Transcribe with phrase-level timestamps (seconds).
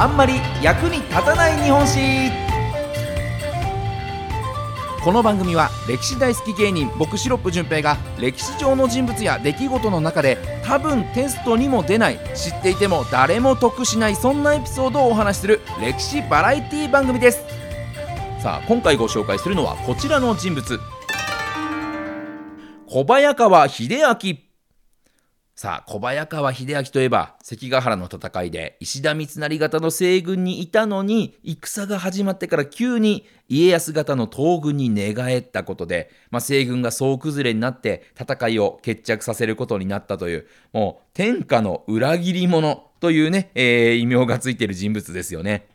[0.00, 2.30] あんまり役に立たない日本史。
[5.04, 17.42] この番組は歴史大好き芸人僕シロップ純平が歴史上の人物や出来事の中で多分テストにも出ない知っていても誰も得しないそんなエピソードをお話しする歴史バラエティ番組です。
[18.38, 20.80] さあ今回ご紹介するのはこちらの人物。
[22.86, 24.49] 小早川秀明
[25.60, 45.68] さあ小早川秀明といえば関ヶ原の戦いで石田三成方の西軍にいたのに戦が始まってから急に家康方の東軍に寝返ったことで、まあ、西軍が総崩れになって戦いを決着させることになったというもう天下の裏切り者というね、えー、異名がついている人物ですよね。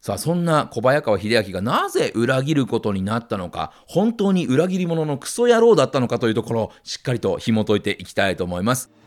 [0.00, 9.01] さあそんな小早川秀明がなぜ裏切ることになったのか本当に裏切り者のクソ野郎だったのかというところをしっかりと紐解いていきたいと思います。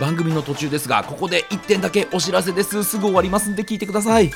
[0.00, 2.84] 番組の途中ですがここで1点だけお知らせです。
[2.84, 4.30] すぐ終わりますんで聞いてください。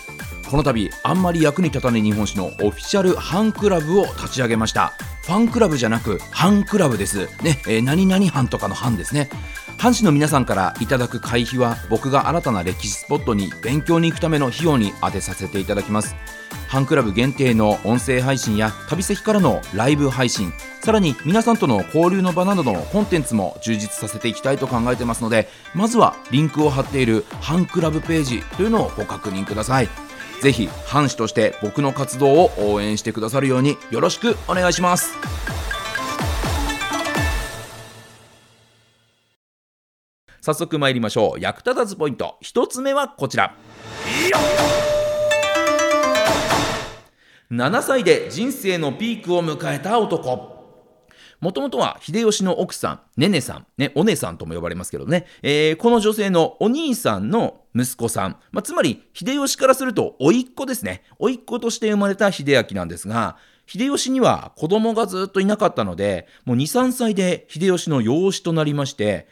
[0.51, 4.93] この度あんまり役に立たない日本史のオフィシャルファンクラブを立ち上げました。
[5.23, 7.27] ファンクラブじゃなくハンクラブです。
[7.43, 9.31] ね、えー、何々班とかの班ですね。
[9.79, 16.15] 藩士の皆さんからいただく会費は僕が新たな歴史スポットに勉強に行くための費用に充てさせていただきます。
[16.71, 29.89] ファンクラブ限定の音声配信や旅先からのライブ配信さらに皆さんとの交流の場などのコンテンツも充実させていきたいと考えてますのでまずはリンクを貼っているファンクラブページというのをご確認ください。
[30.41, 35.13] ぜひ藩士として僕の活動を応援してくださるようによろしくお願いします。
[40.41, 41.41] 早速参りましょう。
[41.41, 42.39] 役立たずポイント。
[42.43, 43.55] 1つ目はこちら。
[47.51, 50.61] 7歳で人生のピークを迎えた男。
[51.41, 61.03] もともとは秀吉の奥さん、ねねさん、ね、お姉さんとも呼ばれますけどね、えー、この女性のお兄さんの息子さん、まあ、つまり秀吉からすると甥っ子ですね。
[61.19, 69.27] 甥っ子として生まれた秀明なんですが、秀吉には子供がずっといなかったので、もう2、3歳で秀吉の養子となりまして、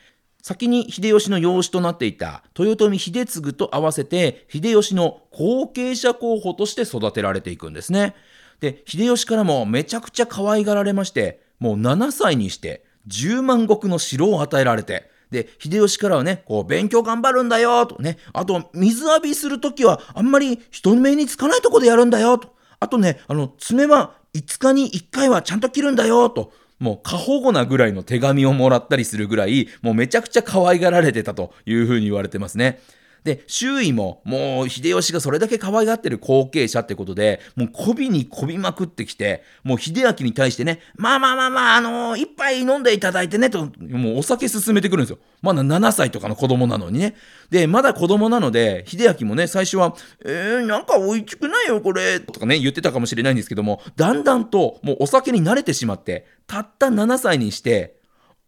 [0.48, 8.14] 先に秀吉の養子となっていた豊臣秀次と合わせて秀吉の後継者候補として育てられていくんですね。
[8.60, 18.16] で、秀吉からもめちゃくちゃ可愛がられまして、もう7歳にして10万石の城を与えられて、で、秀吉からはね、こう、勉強頑張るんだよ、とね。
[18.32, 22.56] あと、水浴びするときは、あんまり人目につかないとこでやるんだよ、と。
[22.80, 26.54] あとね、あの、爪は5日に1回はちゃんと切るんだよ、と。
[26.78, 32.80] もう過保護なぐらいの手紙をもらったりするぐらい、もうめちゃくちゃ可愛がられてたというふうに言われてますね。
[33.24, 45.18] で、周囲も、もう秀吉がそれだけ可愛がってる後継者ってことで、もう媚びに媚びまくってきて、もう秀明に対してね、まあまあまあまあ、あのー、一杯飲んでいただいてね、と、もうお酒勧めてくるんですよ。
[45.42, 47.14] まだ7歳とかの子供なのにね。
[47.50, 57.97] で、まだ子供なので、秀明もね、最初は、えー、なんか美味しくないよ、これ、とかね、言ってたかもしれないんですけども、だんだんと、もうお酒に慣れてしまって、たった7歳にして、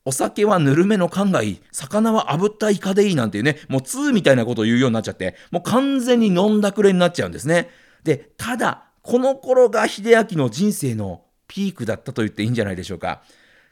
[0.05, 1.61] お酒はぬるめの缶がいい。
[1.73, 7.69] 魚は炙ったイカでいいなんていうね、もう2みたいなことを言うようになっちゃって、もう完全に飲んだくれになっちゃうんですね。
[8.03, 13.23] で、ただ、この頃が秀明の人生のピークだったと言っていいんじゃないでしょうか。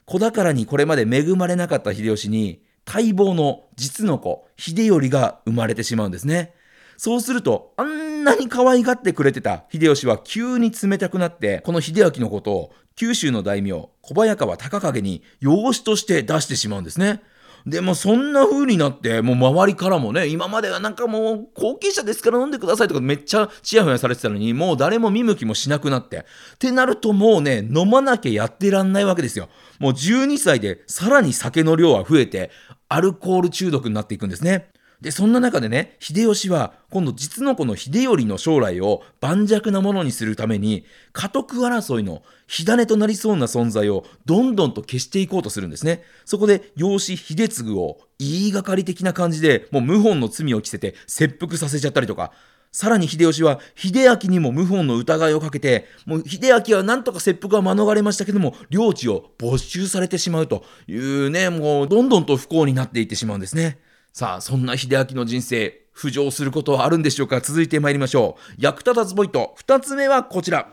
[0.04, 6.54] 子宝にこれまで恵まれなかった秀吉に、待望の実の子、秀頼が生まれてしまうんですね。
[6.98, 13.72] そうすると、あんなに可愛がってくれてた秀吉は急に冷たくなって、この秀明のことを九州の大名、
[14.02, 17.22] 小早川隆景に養子として出してしまうんですね。
[17.66, 26.18] でもそんな風になって、もう周りからもね、今まではなんかもう後継者ですから飲んでくださいとかめっちゃチヤホヤされてたのに、もう誰も見向きもしなくなって。
[26.18, 26.22] っ
[26.58, 29.48] てなるともうね、飲まなきゃやってらんないわけですよ。
[29.78, 32.50] もう12歳でさらに酒の量は増えて、
[32.88, 34.70] アルコール中毒になっていくんですね。
[35.00, 46.02] で、そんな中でね、秀吉は、今度実の子の秀頼の将来を盤石なものにするために、家督争いの火種となりそうな存在をどんどんと消していこうとするんですね。
[46.24, 52.32] そこで、養子秀次を言いがかり的な感じで、もう謀反の罪を着せて切腹させちゃったりとか、
[52.72, 63.78] さらに秀吉は秀明にも謀反の疑いをかけて、もう秀明はなんとか切腹は免れましたけども、領地を没収されてしまうというね、もうどんどんと不幸になっていってしまうんですね。
[64.12, 67.40] さあ、そんな秀明の人生、浮上することはあるんでしょうか？
[67.40, 68.54] 続いてまいりましょう。
[68.58, 70.68] 役立たずポイント、2つ目はこちら。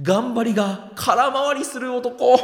[0.00, 2.38] 頑張りが空回りする男。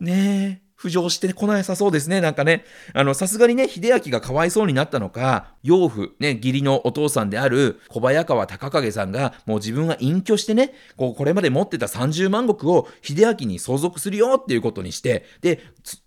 [0.00, 0.67] ねえ。
[0.78, 2.64] 浮上してこなさそうですね、なんかね。
[2.94, 15.60] あの、さすがにね、秀明がかわいそうになったのか、養父、ね、義理のお父さんである小早川隆景さんが、もう自分は隠居してね、こう、これまで持ってた30万石を秀明に相続するよっていうことにして、で、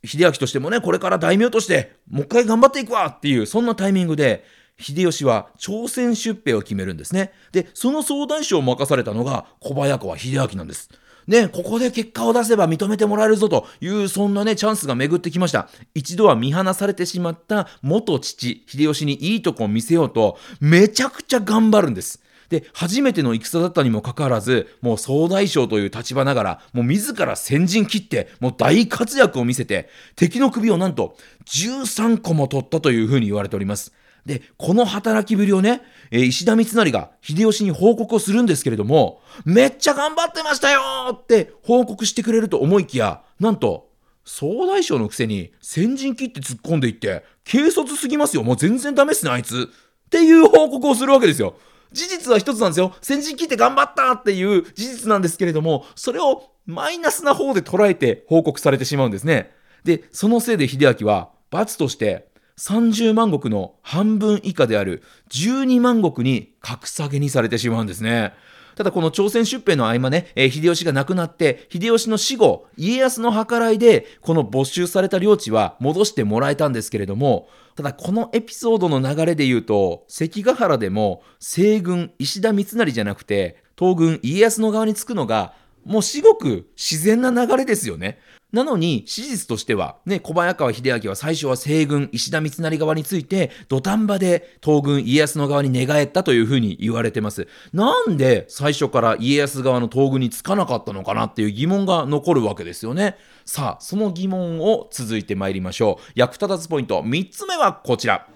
[0.05, 4.45] 秀明としてもね、これから大名として、もう一回頑張っていくわっていう、そんなタイミングで、
[4.79, 7.33] 秀吉は朝鮮出兵を決めるんですね。
[7.51, 10.89] で、その総大将を任されたのが小早川秀明なんです。
[11.27, 15.69] ね、ここで結果を出せば認めてもらえるぞという、そんなね、チャンスが巡ってきました。
[15.93, 22.21] 一度は見放されてしまった元父、秀吉にいいとこを見せようと、めちゃくちゃ頑張るんです。
[22.51, 31.15] で、初めての戦だったにもかかわらず、もう総大将という立場ながら、もう自ら先陣切って、もう大活躍を見せて、敵の首をなんと
[31.45, 33.93] 13個も取ったというふうに言われております。
[34.25, 40.81] で、この働きぶりをね、えー、石田三成が秀吉に報告をするんですけれども、めっちゃ頑張ってましたよ
[41.13, 43.89] って報告してくれると思いきや、なんと、
[44.23, 48.43] 総大将のくせに先陣切って突っ込んでいって、軽率すぎますよ。
[48.43, 49.69] もう全然ダメっすね、あいつ。
[50.05, 51.55] っていう報告をするわけですよ。
[51.91, 52.93] 事実は一つなんですよ。
[53.01, 59.51] 先陣切って頑張ったっていう事実なんですけれども、それをマイナスな方で捉えて報告されてしまうんですね。
[59.83, 62.30] で、そのせいで秀明は罰として
[62.61, 68.33] 30万石の半分以下である12万石に格下げにされてしまうんですね。
[68.75, 85.55] ただこの朝鮮出兵の合間ね、えー、秀吉が亡くなって、秀吉の死後、家康の計らいで、この没収された領地は戻してもらえたんですけれども、ただこのエピソードの流れで言うと、関ヶ原でも西軍石田三成じゃなくて、東軍家康の側につくのが、
[85.85, 88.19] もう至極自然な流れですよね。
[88.51, 97.47] なのに、史実としては、ね、小早川秀明は最初は西軍石田三成側について、土壇場で東軍家康の側に寝返ったというふうに言われてます。
[97.71, 103.15] なんで最初から家康側の東軍につかなかったのかなっていう疑問が残るわけですよね。
[103.45, 106.11] さあ、その疑問を続いて参りましょう。
[106.15, 108.27] 役立たずポイント3つ目はこちら。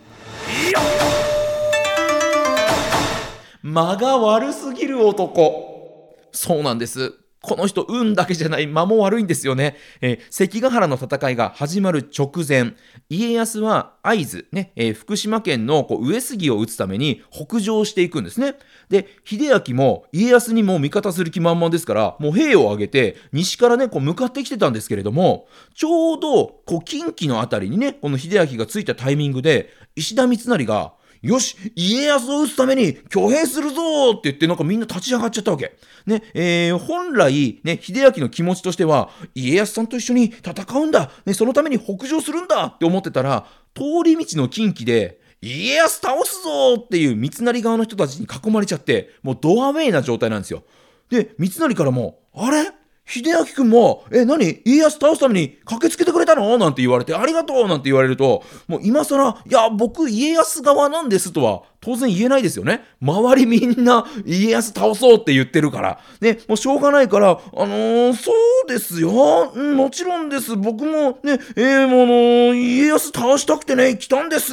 [3.64, 6.16] 間が悪すぎる男。
[6.32, 7.25] そうなんです。
[7.46, 9.78] この人、運だけじゃない間も悪いんですよね。
[10.02, 12.74] えー、関ヶ原の戦いが始まる直前、
[13.10, 18.56] 家康は会津、ね、えー、福島県のこう上杉を討つために北上していくんですね。
[18.90, 30.94] で、秀明も家康にも味方する気満々ですから、もう兵を挙げて西からね、こう向かってきてたんですけれども、ちょうどこう近畿の辺りにね、この秀明が着いたタイミングで、石田三成が、
[31.26, 35.76] よし家康を討つために挙兵するぞって言ってなんかみんな立ち上がっちゃったわけ。
[36.06, 50.64] ね、えー、本来、ね、秀明の気持ちとしては家康さんと一緒に戦うんだ、ね、そのために北上するんだって思ってたら通り道の近畿で家康倒すぞっていう三成側の人たちに囲まれちゃってもうドアウェイな状態なんですよ。
[51.10, 52.72] で三成からもあれ？
[53.08, 54.62] 秀明君も、え、何？
[54.66, 56.58] 家康倒すために駆けつけてくれたの？
[56.58, 62.84] なんて言われて、ありがとうなんて言われると、もう今更、いや、僕家康側なんですとは当然言えないですよね。
[63.00, 66.00] 周りみんな家康倒そうって言ってるから。
[66.20, 68.32] ね、もうしょうがないから、あのー、そ
[68.66, 69.54] うですよ。
[69.54, 70.56] もちろんです。
[70.56, 74.52] 僕もね、えー、もう、家康倒したくてね、来たんです。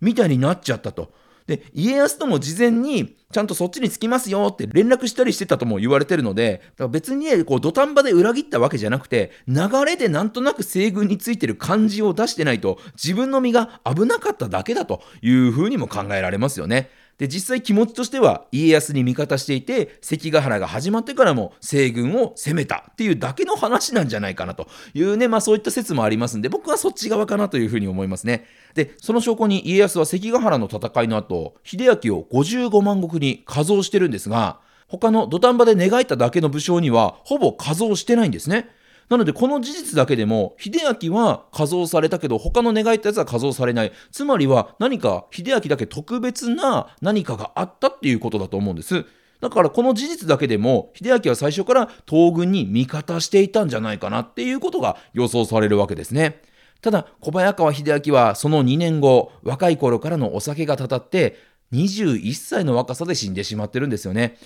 [0.00, 1.10] みたいになっちゃったと。
[1.48, 16.90] で、家康とも事前に、ちゃんとそっちに着きますよって連絡したりしてたとも言われてるので、だから別にね、こう土壇場で裏切ったわけじゃなくて、流れでなんとなく西軍についてる感じを出してないと、自分の身が危なかっただけだというふうにも考えられますよね。
[17.18, 28.46] で、実際気持ちとしては家康に味方していて、関ヶ原が始まってからも西軍を攻めたっていうだけの話なんじゃないかなというね、まあそういった説もありますんで、僕はそっち側かなというふうに思いますね。
[28.74, 38.70] で、その証拠に家康は関ヶ原の戦いの後、秀明を55万石に加増してるんですが、他の土壇場で寝返っただけの武将にはほぼ加増してないんですね。
[39.08, 43.92] なのでこの事実だけでも秀明は加増されたけど他の願いったやつは加増されない。
[44.12, 49.06] つまりは何か秀明だけ特別な何かがあったっていうことだと思うんです。
[49.40, 56.42] だからこの事実だけでも秀明は最初から東軍に味方していたんじゃないかなっていうことが予想されるわけですね。
[56.80, 61.36] ただ小早川秀明はその2年後若い頃からのお酒がたたって
[61.72, 64.36] 21歳の若さで死んでしまってるんですよね。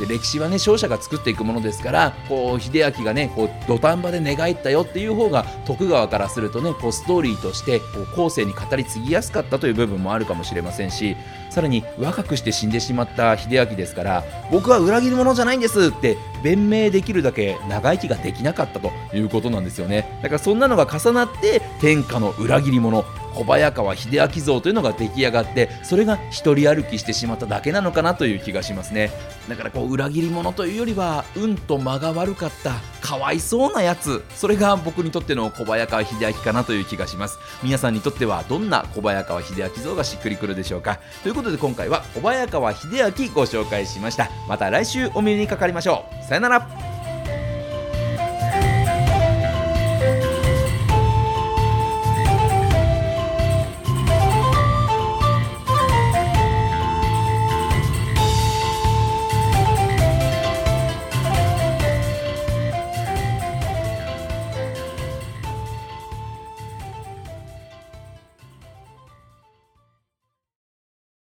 [0.00, 11.16] で歴史はね勝者が作っていくものですからこう秀明がねこう土壇場で寝返ったよっていう方が徳川からするとねこうストーリーとしてこう後世に語り継ぎやすかったという部分もあるかもしれませんし
[11.50, 20.18] さらに若くして死んでしまった秀明ですから僕は裏切り者じゃないんですって弁明できるだけ長生きができなかったということなんですよね。
[20.22, 23.04] だからそんなのが重なって天下の裏切り者
[23.34, 29.10] 小早川秀明像というのが出来上がってそれが一人歩きしてしまっただけなのかなという気がしますね。
[29.48, 34.24] だからこう裏切り者というよりは運と間が悪かったかわいそうなやつ。
[34.34, 37.38] それが僕にとっての小早川秀明かなという気がします。
[37.62, 41.00] 皆さんにとってはどんな小早川秀明像がしっくりくるでしょうか。
[41.22, 44.30] ということで今回は小早川秀明ご紹介しました。
[44.48, 46.28] また来週お目にかかりましょう。
[46.28, 46.89] さよなら。